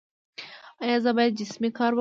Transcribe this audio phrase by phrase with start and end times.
[0.83, 1.89] ایا زه باید جسمي کار وکړم؟